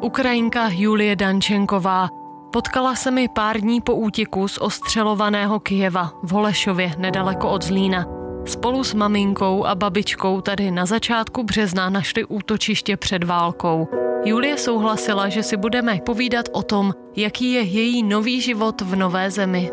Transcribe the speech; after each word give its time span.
Ukrajinka 0.00 0.68
Julie 0.72 1.16
Dančenková. 1.16 2.08
Potkala 2.52 2.94
se 2.94 3.10
mi 3.10 3.28
pár 3.28 3.60
dní 3.60 3.80
po 3.80 3.94
útěku 3.94 4.48
z 4.48 4.58
ostřelovaného 4.58 5.60
Kijeva 5.60 6.12
v 6.22 6.30
Holešově 6.30 6.92
nedaleko 6.98 7.50
od 7.50 7.64
Zlína. 7.64 8.06
Spolu 8.46 8.84
s 8.84 8.94
maminkou 8.94 9.64
a 9.64 9.74
babičkou 9.74 10.40
tady 10.40 10.70
na 10.70 10.86
začátku 10.86 11.42
března 11.42 11.90
našli 11.90 12.24
útočiště 12.24 12.96
před 12.96 13.24
válkou. 13.24 13.88
Julie 14.24 14.58
souhlasila, 14.58 15.28
že 15.28 15.42
si 15.42 15.56
budeme 15.56 15.98
povídat 16.06 16.48
o 16.52 16.62
tom, 16.62 16.92
jaký 17.16 17.52
je 17.52 17.62
její 17.62 18.02
nový 18.02 18.40
život 18.40 18.80
v 18.80 18.96
nové 18.96 19.30
zemi. 19.30 19.70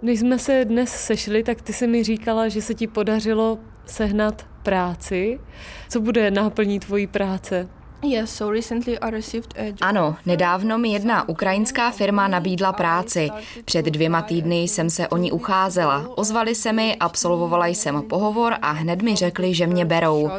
Když 0.00 0.20
jsme 0.20 0.38
se 0.38 0.64
dnes 0.64 0.90
sešli, 0.90 1.42
tak 1.42 1.62
ty 1.62 1.72
si 1.72 1.86
mi 1.86 2.04
říkala, 2.04 2.48
že 2.48 2.62
se 2.62 2.74
ti 2.74 2.86
podařilo 2.86 3.58
sehnat 3.86 4.46
práci. 4.62 5.40
Co 5.88 6.00
bude 6.00 6.30
náplní 6.30 6.80
tvojí 6.80 7.06
práce? 7.06 7.68
Ano, 9.80 10.16
nedávno 10.26 10.78
mi 10.78 10.92
jedna 10.92 11.28
ukrajinská 11.28 11.90
firma 11.90 12.28
nabídla 12.28 12.72
práci. 12.72 13.30
Před 13.64 13.86
dvěma 13.86 14.22
týdny 14.22 14.62
jsem 14.62 14.90
se 14.90 15.08
o 15.08 15.16
ní 15.16 15.32
ucházela. 15.32 16.08
Ozvali 16.14 16.54
se 16.54 16.72
mi, 16.72 16.96
absolvovala 17.00 17.66
jsem 17.66 18.02
pohovor 18.02 18.54
a 18.62 18.70
hned 18.70 19.02
mi 19.02 19.16
řekli, 19.16 19.54
že 19.54 19.66
mě 19.66 19.84
berou. 19.84 20.30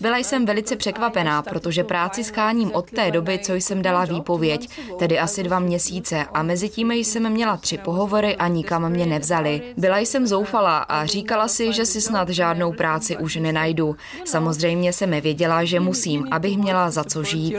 Byla 0.00 0.18
jsem 0.18 0.46
velice 0.46 0.76
překvapená, 0.76 1.42
protože 1.42 1.84
práci 1.84 2.24
scháním 2.24 2.74
od 2.74 2.90
té 2.90 3.10
doby, 3.10 3.38
co 3.38 3.54
jsem 3.54 3.82
dala 3.82 4.04
výpověď, 4.04 4.68
tedy 4.98 5.18
asi 5.18 5.42
dva 5.42 5.58
měsíce 5.58 6.24
a 6.34 6.42
mezi 6.42 6.68
tím 6.68 6.92
jsem 6.92 7.30
měla 7.30 7.56
tři 7.56 7.78
pohovory 7.78 8.36
a 8.36 8.48
nikam 8.48 8.88
mě 8.90 9.06
nevzali. 9.06 9.62
Byla 9.76 9.98
jsem 9.98 10.26
zoufalá 10.26 10.78
a 10.78 11.06
říkala 11.06 11.48
si, 11.48 11.72
že 11.72 11.86
si 11.86 12.00
snad 12.00 12.28
žádnou 12.28 12.72
práci 12.72 13.16
už 13.16 13.36
nenajdu. 13.36 13.96
Samozřejmě 14.24 14.92
se 14.92 15.06
mi 15.06 15.21
věděla, 15.22 15.64
že 15.64 15.80
musím, 15.80 16.28
abych 16.30 16.58
měla 16.58 16.90
za 16.90 17.04
co 17.04 17.24
žít. 17.24 17.54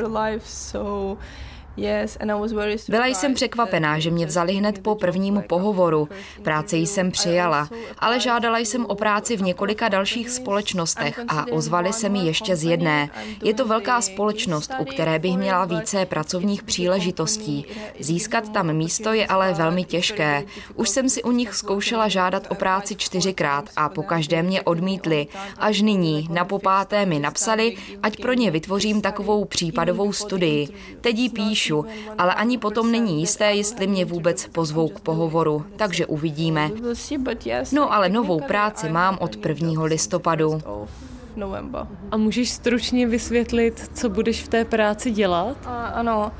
Byla 2.90 3.06
jsem 3.06 3.34
překvapená, 3.34 4.00
že 4.00 4.12
mě 4.12 4.26
vzali 4.26 4.54
hned 4.54 4.80
po 4.80 4.96
prvnímu 4.96 5.42
pohovoru. 5.42 6.10
Práci 6.44 6.78
jsem 6.78 7.12
přijala, 7.12 7.70
ale 8.00 8.20
žádala 8.20 8.60
jsem 8.60 8.86
o 8.86 8.96
práci 8.96 9.38
v 9.38 9.42
několika 9.42 9.90
dalších 9.90 10.30
společnostech 10.30 11.20
a 11.28 11.46
ozvali 11.52 11.94
se 11.94 12.10
mi 12.10 12.20
ještě 12.20 12.56
z 12.56 12.64
jedné. 12.64 13.10
Je 13.44 13.54
to 13.54 13.68
velká 13.68 14.02
společnost, 14.02 14.72
u 14.80 14.86
které 14.86 15.20
bych 15.20 15.38
měla 15.38 15.66
více 15.66 16.06
pracovních 16.06 16.64
příležitostí. 16.64 17.66
Získat 18.00 18.50
tam 18.50 18.74
místo 18.74 19.14
je 19.14 19.28
ale 19.28 19.54
velmi 19.54 19.84
těžké. 19.84 20.44
Už 20.76 20.90
jsem 20.90 21.10
si 21.10 21.24
u 21.24 21.32
nich 21.32 21.56
zkoušela 21.56 22.08
žádat 22.08 22.48
o 22.50 22.56
práci 22.56 22.96
čtyřikrát 22.96 23.66
a 23.76 23.90
po 23.90 24.04
každé 24.04 24.44
mě 24.44 24.62
odmítli. 24.62 25.28
Až 25.58 25.82
nyní 25.82 26.28
na 26.32 26.46
popáté 26.46 27.06
mi 27.06 27.20
napsali, 27.20 27.76
ať 28.04 28.22
pro 28.22 28.34
ně 28.34 28.52
vytvořím 28.52 29.02
takovou 29.02 29.46
případovou 29.46 30.14
studii. 30.14 30.68
Teď 31.02 31.18
jí 31.18 31.30
píšu 31.30 31.63
píšu, 31.64 31.86
ale 32.18 32.34
ani 32.34 32.58
potom 32.58 32.92
není 32.92 33.20
jisté, 33.20 33.54
jestli 33.54 33.88
mě 33.88 34.06
vůbec 34.06 34.48
pozvou 34.48 34.88
k 34.88 35.00
pohovoru, 35.00 35.66
takže 35.76 36.06
uvidíme. 36.06 36.72
No 37.72 37.94
ale 37.94 38.10
novou 38.10 38.40
práci 38.42 38.90
mám 38.90 39.18
od 39.22 39.46
1. 39.46 39.84
listopadu. 39.84 40.62
November. 41.36 41.88
A 42.12 42.18
můžeš 42.18 42.50
stručně 42.50 43.08
vysvětlit, 43.08 43.92
co 43.94 44.10
budeš 44.10 44.44
v 44.44 44.48
té 44.48 44.66
práci 44.66 45.12
dělat? 45.12 45.58
ano, 45.94 46.32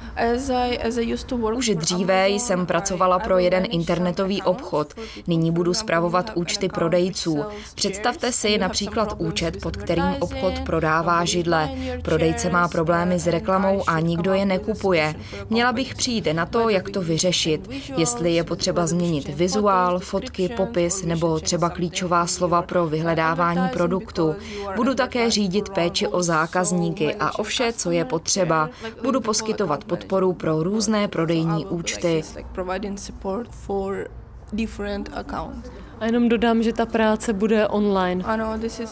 Už 1.58 1.70
dříve 1.76 2.30
jsem 2.30 2.66
pracovala 2.66 3.20
pro 3.20 3.38
jeden 3.38 3.64
internetový 3.72 4.42
obchod. 4.42 4.94
Nyní 5.28 5.52
budu 5.52 5.74
spravovat 5.74 6.32
účty 6.36 6.70
prodejců. 6.70 7.44
Představte 7.76 8.32
si 8.32 8.58
například 8.58 9.16
účet, 9.18 9.62
pod 9.62 9.78
kterým 9.78 10.16
obchod 10.20 10.60
prodává 10.66 11.26
židle. 11.26 11.70
Prodejce 12.02 12.50
má 12.50 12.68
problémy 12.68 13.20
s 13.20 13.28
reklamou 13.28 13.84
a 13.88 14.00
nikdo 14.00 14.34
je 14.34 14.46
nekupuje. 14.46 15.16
Měla 15.50 15.74
bych 15.74 15.96
přijít 15.96 16.28
na 16.34 16.46
to, 16.46 16.70
jak 16.70 16.90
to 16.90 17.02
vyřešit. 17.02 17.70
Jestli 17.98 18.34
je 18.34 18.44
potřeba 18.44 18.88
změnit 18.88 19.30
vizuál, 19.30 20.00
fotky, 20.00 20.50
popis 20.50 21.04
nebo 21.04 21.40
třeba 21.40 21.70
klíčová 21.70 22.28
slova 22.28 22.62
pro 22.62 22.88
vyhledávání 22.88 23.70
produktu. 23.74 24.36
Budu 24.76 24.83
také 24.94 25.32
řídit 25.32 25.70
péči 25.70 26.08
o 26.08 26.24
zákazníky 26.24 27.16
a 27.16 27.40
o 27.40 27.44
vše, 27.44 27.74
co 27.74 27.92
je 27.92 28.06
potřeba. 28.06 28.70
Budu 29.04 29.22
poskytovat 29.22 29.84
podporu 29.84 30.34
pro 30.34 30.64
různé 30.64 31.08
prodejní 31.08 31.66
účty. 31.66 32.24
A 36.00 36.06
jenom 36.06 36.30
dodám, 36.30 36.64
že 36.64 36.74
ta 36.74 36.86
práce 36.86 37.34
bude 37.34 37.68
online. 37.68 38.24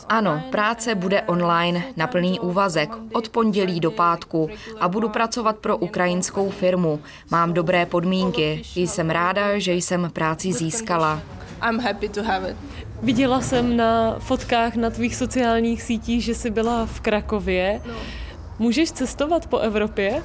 Ano, 0.10 0.44
práce 0.50 0.96
bude 0.96 1.22
online 1.22 1.84
na 1.98 2.08
plný 2.08 2.40
úvazek 2.40 2.90
od 3.14 3.30
pondělí 3.30 3.80
do 3.80 3.92
pátku 3.92 4.50
a 4.80 4.88
budu 4.88 5.10
pracovat 5.10 5.58
pro 5.58 5.78
ukrajinskou 5.78 6.50
firmu. 6.50 7.00
Mám 7.32 7.54
dobré 7.54 7.86
podmínky. 7.86 8.62
Jsem 8.76 9.10
ráda, 9.10 9.60
že 9.60 9.74
jsem 9.74 10.10
práci 10.14 10.54
získala. 10.54 11.22
I'm 11.70 11.80
happy 11.80 12.10
to 12.10 12.24
have 12.24 12.52
it. 12.52 12.58
Viděla 13.04 13.42
jsem 13.42 13.78
na 13.78 14.16
fotkách 14.20 14.76
na 14.76 14.90
tvých 14.90 15.16
sociálních 15.16 15.82
sítích, 15.82 16.24
že 16.24 16.36
jsi 16.36 16.50
byla 16.50 16.86
v 16.86 17.00
Krakově. 17.00 17.82
No. 17.88 17.94
Můžeš 18.62 18.92
cestovat 18.92 19.48
po 19.48 19.58
Evropě? 19.58 20.24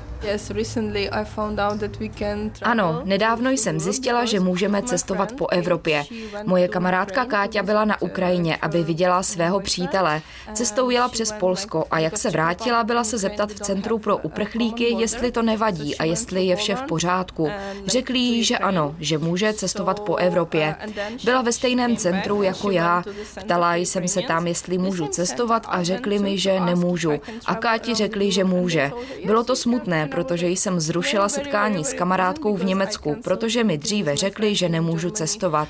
Ano, 2.62 3.02
nedávno 3.04 3.50
jsem 3.50 3.80
zjistila, 3.80 4.24
že 4.24 4.40
můžeme 4.40 4.82
cestovat 4.82 5.32
po 5.32 5.46
Evropě. 5.48 6.04
Moje 6.44 6.68
kamarádka 6.68 7.24
Káťa 7.24 7.62
byla 7.62 7.84
na 7.84 8.02
Ukrajině, 8.02 8.56
aby 8.56 8.82
viděla 8.82 9.22
svého 9.22 9.60
přítele. 9.60 10.22
Cestou 10.52 10.90
jela 10.90 11.08
přes 11.08 11.32
Polsko 11.32 11.84
a 11.90 11.98
jak 11.98 12.18
se 12.18 12.30
vrátila, 12.30 12.84
byla 12.84 13.04
se 13.04 13.18
zeptat 13.18 13.50
v 13.50 13.60
Centru 13.60 13.98
pro 13.98 14.16
uprchlíky, 14.16 14.84
jestli 14.98 15.32
to 15.32 15.42
nevadí 15.42 15.96
a 15.96 16.04
jestli 16.04 16.46
je 16.46 16.56
vše 16.56 16.74
v 16.74 16.82
pořádku. 16.82 17.50
Řekli 17.86 18.18
jí, 18.18 18.44
že 18.44 18.58
ano, 18.58 18.94
že 18.98 19.18
může 19.18 19.52
cestovat 19.52 20.00
po 20.00 20.16
Evropě. 20.16 20.76
Byla 21.24 21.42
ve 21.42 21.52
stejném 21.52 21.96
centru 21.96 22.42
jako 22.42 22.70
já. 22.70 23.04
Ptala 23.40 23.74
jsem 23.74 24.08
se 24.08 24.22
tam, 24.22 24.46
jestli 24.46 24.78
můžu 24.78 25.06
cestovat 25.06 25.66
a 25.68 25.82
řekli 25.82 26.18
mi, 26.18 26.38
že 26.38 26.60
nemůžu. 26.60 27.12
A 27.46 27.54
Káti 27.54 27.94
řekli, 27.94 28.25
že 28.32 28.44
může. 28.44 28.92
Bylo 29.24 29.44
to 29.44 29.56
smutné, 29.56 30.06
protože 30.06 30.48
jsem 30.48 30.80
zrušila 30.80 31.28
setkání 31.28 31.84
s 31.84 31.92
kamarádkou 31.92 32.56
v 32.56 32.64
Německu, 32.64 33.16
protože 33.24 33.64
mi 33.64 33.78
dříve 33.78 34.16
řekli, 34.16 34.54
že 34.54 34.68
nemůžu 34.68 35.10
cestovat. 35.10 35.68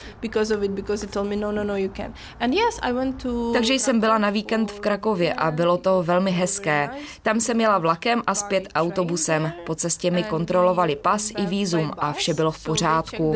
Takže 3.52 3.74
jsem 3.74 4.00
byla 4.00 4.18
na 4.18 4.30
víkend 4.30 4.72
v 4.72 4.80
Krakově 4.80 5.34
a 5.34 5.50
bylo 5.50 5.76
to 5.76 6.02
velmi 6.02 6.30
hezké. 6.30 6.90
Tam 7.22 7.40
jsem 7.40 7.60
jela 7.60 7.78
vlakem 7.78 8.22
a 8.26 8.34
zpět 8.34 8.68
autobusem. 8.74 9.52
Po 9.66 9.74
cestě 9.74 10.10
mi 10.10 10.22
kontrolovali 10.22 10.96
pas 10.96 11.30
i 11.30 11.46
vízum 11.46 11.92
a 11.98 12.12
vše 12.12 12.34
bylo 12.34 12.50
v 12.50 12.64
pořádku. 12.64 13.34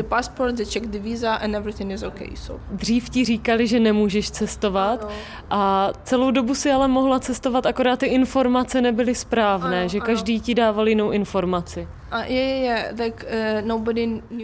Dřív 2.71 3.09
ti 3.09 3.25
říkali, 3.25 3.67
že 3.67 3.79
nemůžeš 3.79 4.31
cestovat 4.31 5.09
a 5.49 5.91
celou 6.03 6.31
dobu 6.31 6.55
si 6.55 6.71
ale 6.71 6.87
mohla 6.87 7.19
cestovat, 7.19 7.65
akorát 7.65 7.99
ty 7.99 8.05
informace 8.05 8.81
nebyly 8.81 9.00
správné, 9.15 9.89
že 9.89 9.99
každý 9.99 10.39
ti 10.39 10.55
dávali 10.55 10.91
jinou 10.91 11.11
informaci. 11.11 11.87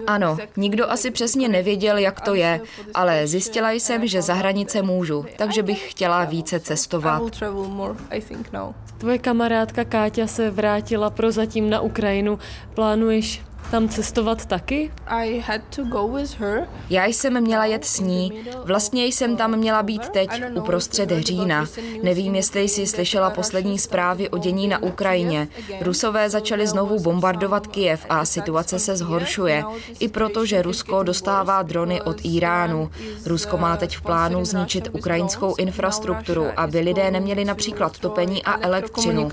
Ano, 0.07 0.37
nikdo 0.57 0.91
asi 0.91 1.11
přesně 1.11 1.47
nevěděl, 1.47 1.97
jak 1.97 2.21
to 2.21 2.35
je, 2.35 2.61
ale 2.93 3.27
zjistila 3.27 3.71
jsem, 3.71 4.07
že 4.07 4.21
za 4.21 4.33
hranice 4.33 4.81
můžu, 4.81 5.25
takže 5.37 5.63
bych 5.63 5.91
chtěla 5.91 6.23
více 6.25 6.59
cestovat. 6.59 7.23
Tvoje 8.97 9.17
kamarádka 9.17 9.85
Káťa 9.85 10.27
se 10.27 10.51
vrátila 10.51 11.09
prozatím 11.09 11.69
na 11.69 11.81
Ukrajinu. 11.81 12.39
Plánuješ 12.73 13.41
tam 13.71 13.89
cestovat 13.89 14.45
taky? 14.45 14.91
Já 16.89 17.05
jsem 17.05 17.41
měla 17.41 17.65
jet 17.65 17.85
s 17.85 17.99
ní. 17.99 18.43
Vlastně 18.63 19.05
jsem 19.05 19.37
tam 19.37 19.57
měla 19.57 19.83
být 19.83 20.09
teď, 20.09 20.29
uprostřed 20.55 21.09
října. 21.19 21.65
Nevím, 22.03 22.35
jestli 22.35 22.61
jsi 22.61 22.87
slyšela 22.87 23.29
poslední 23.29 23.79
zprávy 23.79 24.29
o 24.29 24.37
dění 24.37 24.67
na 24.67 24.83
Ukrajině. 24.83 25.47
Rusové 25.81 26.29
začali 26.29 26.67
znovu 26.67 26.99
bombardovat 26.99 27.67
Kijev 27.67 28.05
a 28.09 28.25
situace 28.25 28.79
se 28.79 28.95
zhoršuje. 28.95 29.63
I 29.99 30.07
proto, 30.07 30.45
že 30.45 30.61
Rusko 30.61 31.03
dostává 31.03 31.61
drony 31.61 32.01
od 32.01 32.17
Iránu. 32.23 32.91
Rusko 33.25 33.57
má 33.57 33.77
teď 33.77 33.97
v 33.97 34.01
plánu 34.01 34.45
zničit 34.45 34.89
ukrajinskou 34.91 35.55
infrastrukturu, 35.55 36.45
aby 36.57 36.79
lidé 36.79 37.11
neměli 37.11 37.45
například 37.45 37.99
topení 37.99 38.43
a 38.43 38.61
elektřinu. 38.61 39.29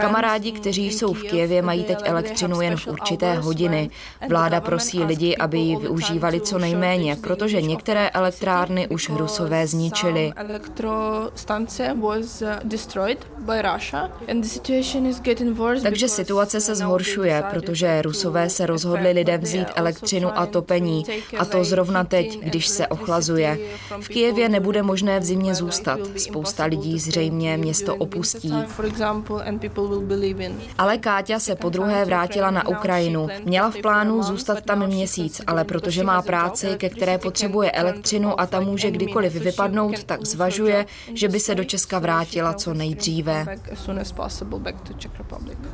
Kamarádi, 0.00 0.52
kteří 0.52 0.90
jsou 0.90 1.12
v 1.12 1.22
Kijevě, 1.22 1.62
mají 1.62 1.84
teď 1.84 1.98
elektřinu 2.04 2.60
jen 2.60 2.76
v 2.76 2.86
určité 2.86 3.34
hodiny. 3.34 3.90
Vláda 4.28 4.60
prosí 4.60 5.04
lidi, 5.04 5.36
aby 5.36 5.58
ji 5.58 5.76
využívali 5.76 6.40
co 6.40 6.58
nejméně, 6.58 7.16
protože 7.16 7.62
některé 7.62 8.08
elektrárny 8.08 8.88
už 8.88 9.08
Rusové 9.08 9.66
zničili. 9.66 10.32
Takže 15.82 16.08
situace 16.08 16.60
se 16.60 16.74
zhoršuje, 16.74 17.44
protože 17.50 18.02
Rusové 18.02 18.50
se 18.50 18.66
rozhodli 18.66 19.12
lidem 19.12 19.40
vzít 19.40 19.68
elektřinu 19.74 20.38
a 20.38 20.46
topení, 20.46 21.04
a 21.38 21.44
to 21.44 21.64
zrovna 21.64 22.04
teď, 22.04 22.40
když 22.40 22.68
se 22.68 22.86
ochlazuje. 22.86 23.58
V 24.00 24.08
Kijevě 24.08 24.48
nebude 24.48 24.82
možné 24.82 25.20
v 25.20 25.24
zimě 25.24 25.54
zůstat. 25.54 26.00
Spousta 26.16 26.64
lidí 26.64 26.98
zřejmě 26.98 27.56
město 27.56 27.96
opustí. 27.96 28.33
Ale 30.78 30.98
Káťa 30.98 31.38
se 31.38 31.54
po 31.54 31.68
druhé 31.68 32.04
vrátila 32.04 32.50
na 32.50 32.68
Ukrajinu. 32.68 33.28
Měla 33.44 33.70
v 33.70 33.76
plánu 33.76 34.22
zůstat 34.22 34.60
tam 34.64 34.86
měsíc, 34.86 35.40
ale 35.46 35.64
protože 35.64 36.04
má 36.04 36.22
práci, 36.22 36.66
ke 36.76 36.88
které 36.88 37.18
potřebuje 37.18 37.70
elektřinu 37.70 38.40
a 38.40 38.46
tam 38.46 38.64
může 38.64 38.90
kdykoliv 38.90 39.34
vypadnout, 39.34 40.04
tak 40.04 40.26
zvažuje, 40.26 40.86
že 41.14 41.28
by 41.28 41.40
se 41.40 41.54
do 41.54 41.64
Česka 41.64 41.98
vrátila 41.98 42.52
co 42.54 42.74
nejdříve. 42.74 43.46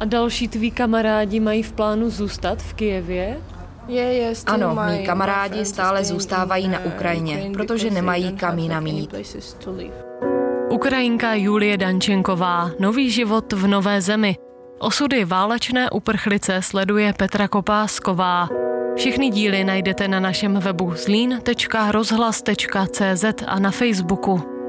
A 0.00 0.04
další 0.04 0.48
tví 0.48 0.70
kamarádi 0.70 1.40
mají 1.40 1.62
v 1.62 1.72
plánu 1.72 2.10
zůstat 2.10 2.62
v 2.62 2.74
Kijevě? 2.74 3.36
Ano, 4.46 4.76
mý 4.90 5.06
kamarádi 5.06 5.64
stále 5.64 6.04
zůstávají 6.04 6.68
na 6.68 6.84
Ukrajině, 6.84 7.50
protože 7.52 7.90
nemají 7.90 8.32
kam 8.32 8.58
jinam 8.58 8.86
jít. 8.86 9.14
Ukrajinka 10.80 11.36
Julie 11.36 11.76
Dančenková, 11.76 12.72
nový 12.80 13.12
život 13.12 13.52
v 13.52 13.66
nové 13.66 14.00
zemi. 14.00 14.36
Osudy 14.78 15.24
válečné 15.24 15.90
uprchlice 15.90 16.62
sleduje 16.62 17.12
Petra 17.12 17.48
Kopásková. 17.48 18.48
Všechny 18.96 19.30
díly 19.30 19.64
najdete 19.64 20.08
na 20.08 20.20
našem 20.20 20.56
webu 20.56 20.92
zlín.rozhlas.cz 20.96 23.24
a 23.46 23.58
na 23.58 23.70
Facebooku. 23.70 24.59